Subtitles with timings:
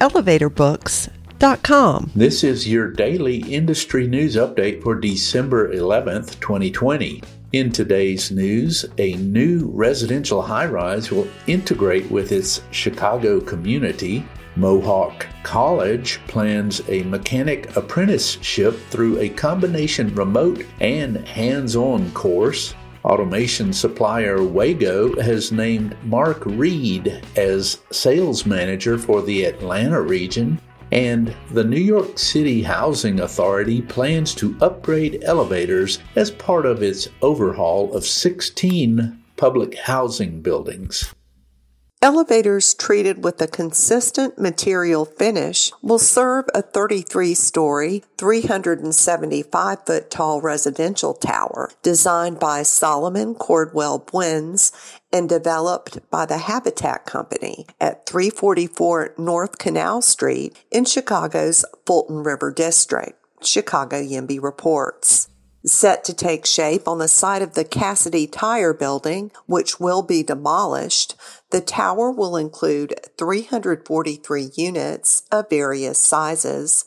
[0.00, 2.10] elevatorbooks.com.
[2.14, 7.22] This is your daily industry news update for December 11th, 2020.
[7.52, 14.24] In today's news, a new residential high rise will integrate with its Chicago community.
[14.56, 22.74] Mohawk College plans a mechanic apprenticeship through a combination remote and hands on course.
[23.06, 30.60] Automation supplier Wago has named Mark Reed as sales manager for the Atlanta region,
[30.90, 37.08] and the New York City Housing Authority plans to upgrade elevators as part of its
[37.22, 41.14] overhaul of 16 public housing buildings.
[42.06, 50.40] Elevators treated with a consistent material finish will serve a 33 story, 375 foot tall
[50.40, 54.70] residential tower designed by Solomon Cordwell Buenz
[55.12, 62.52] and developed by the Habitat Company at 344 North Canal Street in Chicago's Fulton River
[62.52, 63.18] District.
[63.42, 65.28] Chicago YIMBY reports
[65.66, 70.22] set to take shape on the site of the Cassidy Tire Building, which will be
[70.22, 71.14] demolished.
[71.50, 76.84] The tower will include 343 units of various sizes,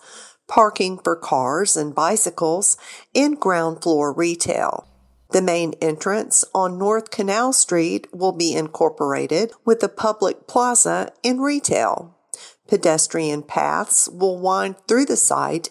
[0.47, 2.77] parking for cars and bicycles,
[3.13, 4.88] and ground floor retail.
[5.31, 11.44] The main entrance on North Canal Street will be incorporated with a public plaza and
[11.44, 12.16] retail.
[12.67, 15.69] Pedestrian paths will wind through the site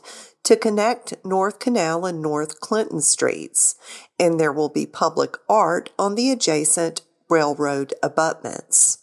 [0.48, 3.74] to connect North Canal and North Clinton Streets,
[4.18, 8.96] and there will be public art on the adjacent railroad abutments.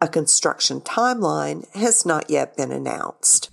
[0.00, 3.50] A construction timeline has not yet been announced.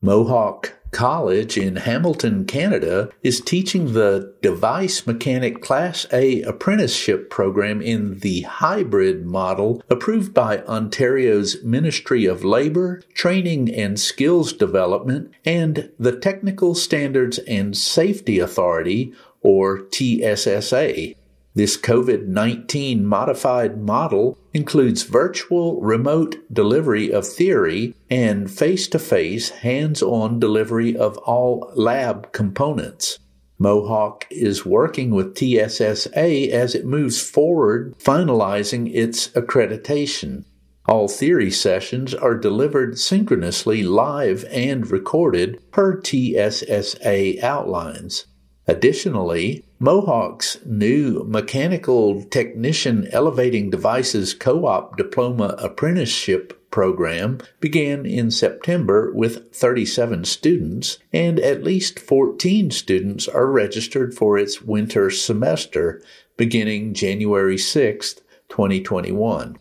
[0.00, 8.18] Mohawk College in Hamilton, Canada, is teaching the Device Mechanic Class A apprenticeship program in
[8.20, 16.16] the hybrid model approved by Ontario's Ministry of Labour, Training and Skills Development, and the
[16.16, 21.14] Technical Standards and Safety Authority, or TSSA.
[21.58, 29.48] This COVID 19 modified model includes virtual remote delivery of theory and face to face
[29.48, 33.18] hands on delivery of all lab components.
[33.58, 40.44] Mohawk is working with TSSA as it moves forward, finalizing its accreditation.
[40.86, 48.26] All theory sessions are delivered synchronously live and recorded per TSSA outlines.
[48.68, 59.12] Additionally, Mohawk's new Mechanical Technician Elevating Devices Co op Diploma Apprenticeship program began in September
[59.14, 66.02] with 37 students, and at least 14 students are registered for its winter semester
[66.36, 68.14] beginning January 6,
[68.48, 69.56] 2021.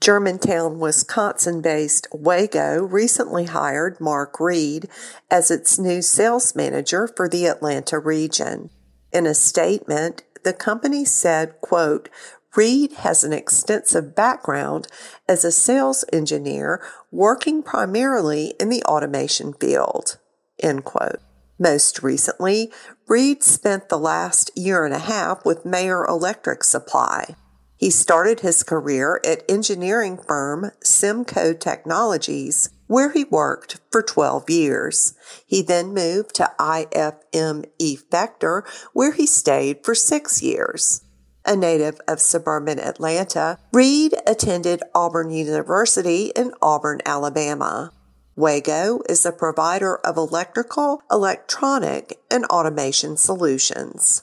[0.00, 4.88] Germantown, Wisconsin based Wago recently hired Mark Reed
[5.30, 8.70] as its new sales manager for the Atlanta region.
[9.12, 12.08] In a statement, the company said, quote,
[12.54, 14.88] Reed has an extensive background
[15.28, 20.18] as a sales engineer working primarily in the automation field.
[20.62, 21.20] End quote.
[21.58, 22.72] Most recently,
[23.08, 27.36] Reed spent the last year and a half with Mayer Electric Supply.
[27.82, 35.14] He started his career at engineering firm Simco Technologies, where he worked for 12 years.
[35.44, 38.62] He then moved to IFM Efector,
[38.92, 41.02] where he stayed for six years.
[41.44, 47.90] A native of suburban Atlanta, Reed attended Auburn University in Auburn, Alabama.
[48.36, 54.22] Wago is a provider of electrical, electronic, and automation solutions.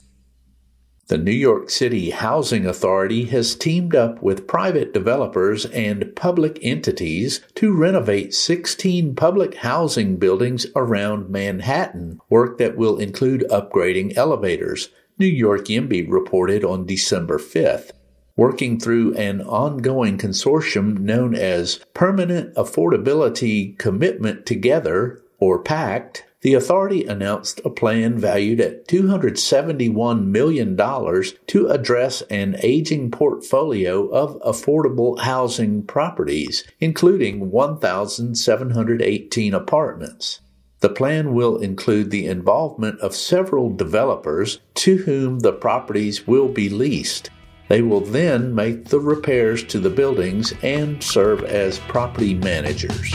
[1.10, 7.40] The New York City Housing Authority has teamed up with private developers and public entities
[7.56, 15.26] to renovate 16 public housing buildings around Manhattan, work that will include upgrading elevators, New
[15.26, 17.90] York YIMBY reported on December 5th.
[18.36, 27.04] Working through an ongoing consortium known as Permanent Affordability Commitment Together, or PACT, the authority
[27.04, 35.82] announced a plan valued at $271 million to address an aging portfolio of affordable housing
[35.82, 40.40] properties, including 1,718 apartments.
[40.80, 46.70] The plan will include the involvement of several developers to whom the properties will be
[46.70, 47.28] leased.
[47.68, 53.14] They will then make the repairs to the buildings and serve as property managers.